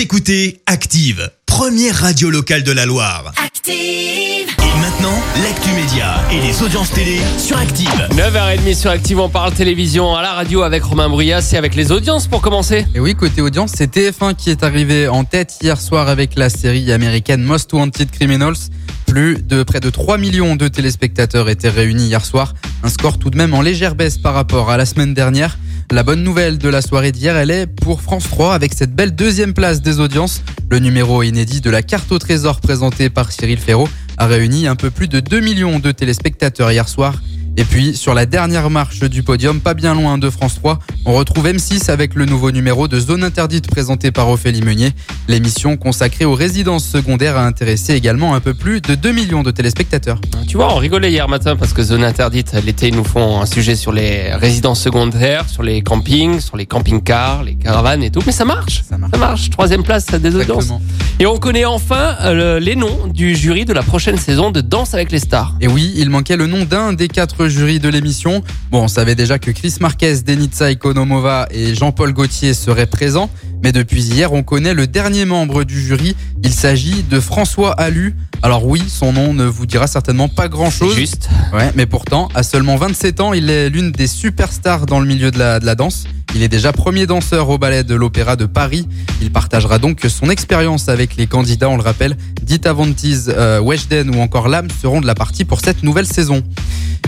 Vous 0.00 0.04
écoutez 0.04 0.62
Active, 0.64 1.30
première 1.44 1.94
radio 1.94 2.30
locale 2.30 2.62
de 2.62 2.72
la 2.72 2.86
Loire. 2.86 3.34
Active. 3.36 3.74
Et 3.74 4.80
maintenant, 4.80 5.20
l'actu 5.42 5.68
média 5.72 6.24
et 6.32 6.40
les 6.40 6.62
audiences 6.62 6.90
télé 6.90 7.18
sur 7.36 7.58
Active. 7.58 8.08
9h30 8.12 8.74
sur 8.74 8.90
Active, 8.90 9.20
on 9.20 9.28
parle 9.28 9.52
télévision 9.52 10.16
à 10.16 10.22
la 10.22 10.32
radio 10.32 10.62
avec 10.62 10.84
Romain 10.84 11.10
Bruyas 11.10 11.50
et 11.52 11.58
avec 11.58 11.74
les 11.74 11.92
audiences 11.92 12.28
pour 12.28 12.40
commencer. 12.40 12.86
Et 12.94 13.00
oui, 13.00 13.14
côté 13.14 13.42
audience, 13.42 13.72
c'est 13.76 13.94
TF1 13.94 14.36
qui 14.36 14.48
est 14.48 14.62
arrivé 14.62 15.06
en 15.06 15.24
tête 15.24 15.58
hier 15.60 15.78
soir 15.78 16.08
avec 16.08 16.34
la 16.34 16.48
série 16.48 16.90
américaine 16.92 17.42
Most 17.42 17.70
Wanted 17.74 18.10
Criminals. 18.10 18.70
Plus 19.06 19.42
de 19.42 19.62
près 19.64 19.80
de 19.80 19.90
3 19.90 20.16
millions 20.16 20.56
de 20.56 20.68
téléspectateurs 20.68 21.50
étaient 21.50 21.68
réunis 21.68 22.06
hier 22.06 22.24
soir. 22.24 22.54
Un 22.82 22.88
score 22.88 23.18
tout 23.18 23.28
de 23.28 23.36
même 23.36 23.52
en 23.52 23.60
légère 23.60 23.94
baisse 23.94 24.16
par 24.16 24.32
rapport 24.32 24.70
à 24.70 24.78
la 24.78 24.86
semaine 24.86 25.12
dernière. 25.12 25.58
La 25.92 26.04
bonne 26.04 26.22
nouvelle 26.22 26.58
de 26.58 26.68
la 26.68 26.82
soirée 26.82 27.10
d'hier, 27.10 27.36
elle 27.36 27.50
est 27.50 27.66
pour 27.66 28.00
France 28.00 28.22
3 28.30 28.54
avec 28.54 28.74
cette 28.74 28.94
belle 28.94 29.10
deuxième 29.10 29.52
place 29.52 29.82
des 29.82 29.98
audiences. 29.98 30.40
Le 30.70 30.78
numéro 30.78 31.24
inédit 31.24 31.60
de 31.60 31.68
la 31.68 31.82
carte 31.82 32.12
au 32.12 32.20
trésor 32.20 32.60
présenté 32.60 33.10
par 33.10 33.32
Cyril 33.32 33.58
Ferraud 33.58 33.88
a 34.16 34.28
réuni 34.28 34.68
un 34.68 34.76
peu 34.76 34.92
plus 34.92 35.08
de 35.08 35.18
2 35.18 35.40
millions 35.40 35.80
de 35.80 35.90
téléspectateurs 35.90 36.70
hier 36.70 36.88
soir. 36.88 37.20
Et 37.60 37.64
puis, 37.64 37.94
sur 37.94 38.14
la 38.14 38.24
dernière 38.24 38.70
marche 38.70 39.00
du 39.00 39.22
podium, 39.22 39.60
pas 39.60 39.74
bien 39.74 39.94
loin 39.94 40.16
de 40.16 40.30
France 40.30 40.54
3, 40.54 40.78
on 41.04 41.12
retrouve 41.12 41.46
M6 41.46 41.90
avec 41.90 42.14
le 42.14 42.24
nouveau 42.24 42.52
numéro 42.52 42.88
de 42.88 42.98
Zone 42.98 43.22
Interdite 43.22 43.70
présenté 43.70 44.10
par 44.10 44.30
Ophélie 44.30 44.62
Meunier. 44.62 44.92
L'émission 45.28 45.76
consacrée 45.76 46.24
aux 46.24 46.34
résidences 46.34 46.86
secondaires 46.86 47.36
a 47.36 47.44
intéressé 47.44 47.92
également 47.92 48.34
un 48.34 48.40
peu 48.40 48.54
plus 48.54 48.80
de 48.80 48.94
2 48.94 49.12
millions 49.12 49.42
de 49.42 49.50
téléspectateurs. 49.50 50.22
Tu 50.48 50.56
vois, 50.56 50.72
on 50.72 50.76
rigolait 50.76 51.10
hier 51.10 51.28
matin 51.28 51.54
parce 51.54 51.74
que 51.74 51.82
Zone 51.82 52.02
Interdite, 52.02 52.54
l'été, 52.64 52.88
ils 52.88 52.96
nous 52.96 53.04
font 53.04 53.42
un 53.42 53.46
sujet 53.46 53.76
sur 53.76 53.92
les 53.92 54.32
résidences 54.32 54.80
secondaires, 54.80 55.46
sur 55.46 55.62
les 55.62 55.82
campings, 55.82 56.40
sur 56.40 56.56
les 56.56 56.64
camping-cars, 56.64 57.42
les 57.44 57.56
caravanes 57.56 58.02
et 58.02 58.10
tout. 58.10 58.22
Mais 58.24 58.32
ça 58.32 58.46
marche. 58.46 58.84
Ça 58.88 58.96
marche. 58.96 59.12
Ça 59.12 59.18
marche. 59.18 59.50
Troisième 59.50 59.82
place 59.82 60.06
des 60.06 60.34
audiences. 60.34 60.64
Exactement. 60.64 60.80
Et 61.18 61.26
on 61.26 61.36
connaît 61.36 61.66
enfin 61.66 62.16
euh, 62.22 62.58
les 62.58 62.74
noms 62.74 63.06
du 63.06 63.36
jury 63.36 63.66
de 63.66 63.74
la 63.74 63.82
prochaine 63.82 64.16
saison 64.16 64.50
de 64.50 64.62
Danse 64.62 64.94
avec 64.94 65.12
les 65.12 65.18
stars. 65.18 65.54
Et 65.60 65.68
oui, 65.68 65.92
il 65.96 66.08
manquait 66.08 66.38
le 66.38 66.46
nom 66.46 66.64
d'un 66.64 66.94
des 66.94 67.08
quatre 67.08 67.49
jurys 67.50 67.80
de 67.80 67.88
l'émission. 67.88 68.42
Bon, 68.70 68.84
on 68.84 68.88
savait 68.88 69.14
déjà 69.14 69.38
que 69.38 69.50
Chris 69.50 69.74
Marquez, 69.80 70.22
Denitsa 70.22 70.70
Ikonomova 70.70 71.48
et 71.50 71.74
Jean-Paul 71.74 72.12
Gaultier 72.12 72.54
seraient 72.54 72.86
présents. 72.86 73.30
Mais 73.62 73.72
depuis 73.72 74.02
hier, 74.02 74.32
on 74.32 74.42
connaît 74.42 74.74
le 74.74 74.86
dernier 74.86 75.24
membre 75.24 75.64
du 75.64 75.80
jury. 75.80 76.16
Il 76.42 76.52
s'agit 76.52 77.02
de 77.02 77.20
François 77.20 77.72
Allu. 77.72 78.14
Alors 78.42 78.66
oui, 78.66 78.82
son 78.88 79.12
nom 79.12 79.34
ne 79.34 79.44
vous 79.44 79.66
dira 79.66 79.86
certainement 79.86 80.28
pas 80.28 80.48
grand-chose. 80.48 80.94
Juste. 80.94 81.28
Ouais, 81.52 81.70
mais 81.74 81.84
pourtant, 81.86 82.28
à 82.34 82.42
seulement 82.42 82.76
27 82.76 83.20
ans, 83.20 83.32
il 83.34 83.50
est 83.50 83.68
l'une 83.68 83.92
des 83.92 84.06
superstars 84.06 84.86
dans 84.86 85.00
le 85.00 85.06
milieu 85.06 85.30
de 85.30 85.38
la, 85.38 85.60
de 85.60 85.66
la 85.66 85.74
danse. 85.74 86.04
Il 86.34 86.42
est 86.42 86.48
déjà 86.48 86.72
premier 86.72 87.06
danseur 87.06 87.48
au 87.48 87.58
ballet 87.58 87.82
de 87.82 87.94
l'Opéra 87.94 88.36
de 88.36 88.46
Paris. 88.46 88.86
Il 89.20 89.32
partagera 89.32 89.78
donc 89.78 90.00
son 90.08 90.30
expérience 90.30 90.88
avec 90.88 91.16
les 91.16 91.26
candidats, 91.26 91.68
on 91.68 91.76
le 91.76 91.82
rappelle. 91.82 92.16
Dita 92.42 92.72
Vantis, 92.72 93.24
euh, 93.28 93.60
Weshden 93.60 94.14
ou 94.14 94.20
encore 94.20 94.48
Lam 94.48 94.68
seront 94.80 95.00
de 95.00 95.06
la 95.06 95.14
partie 95.14 95.44
pour 95.44 95.60
cette 95.60 95.82
nouvelle 95.82 96.06
saison. 96.06 96.42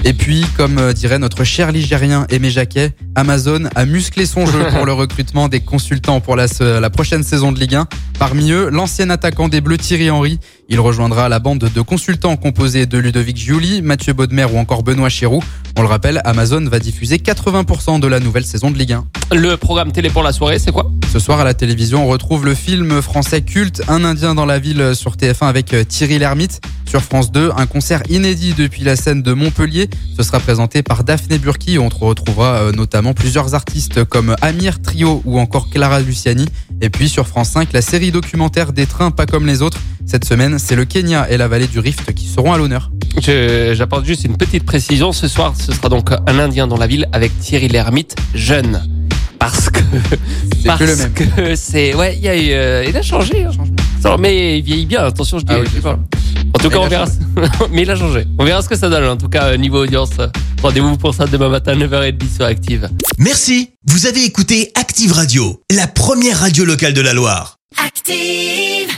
Et 0.05 0.15
puis, 0.15 0.45
comme 0.57 0.79
euh, 0.79 0.93
dirait 0.93 1.21
notre 1.21 1.45
cher 1.45 1.71
Ligérien 1.71 2.27
Aimé 2.29 2.51
Jacquet, 2.51 2.91
Amazon 3.15 3.69
a 3.77 3.85
musclé 3.85 4.27
son 4.27 4.47
jeu 4.47 4.67
pour 4.75 4.85
le 4.85 4.93
recrutement 5.03 5.49
des 5.49 5.61
consultants 5.61 6.21
pour 6.21 6.35
la, 6.35 6.49
prochaine 6.91 7.23
saison 7.23 7.53
de 7.53 7.61
Ligue 7.61 7.77
1. 7.77 7.87
Parmi 8.19 8.51
eux, 8.51 8.69
l'ancien 8.69 9.11
attaquant 9.11 9.49
des 9.49 9.61
Bleus 9.61 9.79
Thierry 9.79 10.11
Henry. 10.11 10.41
Il 10.73 10.81
rejoindra 10.81 11.29
la 11.29 11.39
bande 11.39 11.59
de 11.59 11.81
consultants 11.83 12.35
composée 12.39 12.87
de 12.87 12.97
Ludovic 12.97 13.37
Giuli, 13.37 13.83
Mathieu 13.83 14.15
Baudemer 14.15 14.47
ou 14.51 14.57
encore 14.57 14.83
Benoît 14.83 15.11
Chéroux. 15.11 15.45
On 15.77 15.83
le 15.83 15.87
rappelle, 15.87 16.23
Amazon 16.25 16.65
va 16.65 16.79
diffuser 16.79 17.19
80% 17.19 18.01
de 18.01 18.07
la 18.07 18.21
nouvelle 18.21 18.47
saison 18.47 18.71
de 18.71 18.79
Ligue 18.79 18.95
1. 18.95 19.05
Le 19.33 19.57
programme 19.57 19.93
télé 19.93 20.09
pour 20.09 20.23
la 20.23 20.33
soirée, 20.33 20.59
c'est 20.59 20.73
quoi? 20.73 20.91
Ce 21.13 21.19
soir 21.19 21.41
à 21.41 21.45
la 21.45 21.53
télévision, 21.53 22.07
on 22.07 22.09
retrouve 22.09 22.47
le 22.47 22.55
film 22.55 23.03
français 23.03 23.43
culte 23.43 23.83
Un 23.89 24.03
Indien 24.03 24.35
dans 24.35 24.47
la 24.47 24.59
ville 24.59 24.95
sur 24.95 25.17
TF1 25.17 25.47
avec 25.47 25.75
euh, 25.75 25.85
Thierry 25.85 26.19
Lhermitte. 26.19 26.63
Sur 26.87 27.03
France 27.03 27.31
2, 27.33 27.51
un 27.55 27.67
concert 27.67 28.03
inédit 28.09 28.55
depuis 28.55 28.83
la 28.83 28.97
scène 28.97 29.21
de 29.23 29.35
Montpellier. 29.35 29.91
Ce 30.17 30.23
sera 30.23 30.41
présenté 30.41 30.83
par 30.83 31.05
Daphné 31.05 31.37
Burki. 31.39 31.79
On 31.79 31.91
retrouvera 31.91 32.55
euh, 32.55 32.73
notamment 32.73 33.13
plusieurs 33.13 33.55
artistes 33.55 34.05
comme 34.05 34.37
Amir 34.41 34.81
Trio 34.81 35.21
ou 35.27 35.39
encore 35.39 35.69
Clara 35.69 36.01
Luciani. 36.01 36.47
Et 36.81 36.89
puis 36.89 37.11
sur 37.11 37.29
France 37.29 37.51
5, 37.51 37.75
la 37.75 37.83
série 37.83 38.11
documentaire 38.11 38.73
des 38.73 38.87
trains 38.87 39.11
pas 39.11 39.27
comme 39.27 39.47
les 39.47 39.61
autres. 39.61 39.79
Cette 40.07 40.25
semaine, 40.25 40.59
c'est 40.59 40.77
le 40.77 40.85
Kenya 40.85 41.31
et 41.31 41.37
la 41.37 41.49
vallée 41.49 41.67
du 41.69 41.79
Rift 41.79 42.13
qui 42.13 42.27
seront 42.27 42.53
à 42.53 42.59
l'honneur. 42.59 42.91
Je- 43.23 43.73
J'apporte 43.75 44.05
juste 44.05 44.25
une 44.25 44.37
petite 44.37 44.65
précision. 44.65 45.13
Ce 45.13 45.27
soir, 45.29 45.55
ce 45.59 45.73
sera 45.73 45.89
donc 45.89 46.11
un 46.13 46.39
Indien 46.39 46.67
dans 46.67 46.77
la 46.77 46.87
ville 46.87 47.07
avec 47.13 47.39
Thierry 47.41 47.69
Lhermitte, 47.69 48.15
jeune. 48.35 48.83
Parce 49.39 49.71
que. 49.71 49.81
C'est 50.61 50.67
parce 50.67 50.79
que 50.81 50.85
le 50.85 50.97
même. 50.97 51.13
que 51.13 51.55
c'est. 51.57 51.95
Ouais, 51.95 52.15
il, 52.17 52.23
y 52.25 52.29
a 52.29 52.37
eu, 52.37 52.51
euh, 52.53 52.85
il 52.89 52.97
a 52.97 53.03
changé. 53.03 53.45
hein. 53.45 53.51
Non, 54.05 54.17
mais 54.19 54.59
il 54.59 54.65
vieillit 54.65 54.87
bien, 54.87 55.05
attention, 55.05 55.39
je 55.39 55.45
dis. 55.45 55.53
Ah 55.55 55.59
oui, 55.61 55.67
je 55.67 55.77
dis 55.77 55.81
bien 55.81 55.95
pas. 55.95 55.99
En 56.55 56.59
tout 56.59 56.69
cas, 56.69 56.77
il 56.77 56.85
on 56.85 56.89
verra. 56.89 57.07
mais 57.73 57.83
il 57.83 57.91
a 57.91 57.97
changé. 57.97 58.25
On 58.39 58.45
verra 58.45 58.63
ce 58.63 58.69
que 58.69 58.77
ça 58.77 58.89
donne. 58.89 59.05
En 59.05 59.17
tout 59.17 59.29
cas, 59.29 59.47
euh, 59.47 59.57
niveau 59.57 59.83
audience, 59.83 60.11
rendez-vous 60.63 60.97
pour 60.97 61.15
ça 61.15 61.27
demain 61.27 61.49
matin, 61.49 61.75
9h30 61.75 62.23
sur 62.37 62.45
Active. 62.45 62.89
Merci. 63.19 63.71
Vous 63.87 64.07
avez 64.07 64.25
écouté 64.25 64.71
Active 64.79 65.13
Radio, 65.13 65.61
la 65.73 65.87
première 65.89 66.39
radio 66.39 66.65
locale 66.65 66.93
de 66.95 67.01
la 67.01 67.13
Loire. 67.15 67.57
Active. 67.85 68.91